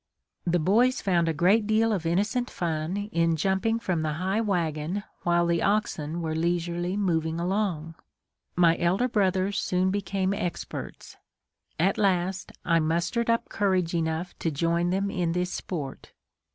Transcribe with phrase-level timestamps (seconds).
[0.47, 5.03] The boys found a great deal of innocent fun in jumping from the high wagon
[5.21, 7.93] while the oxen were leisurely moving along.
[8.55, 11.17] My elder brothers soon became experts.
[11.79, 16.13] At last, I mustered up courage enough to join them in this sport.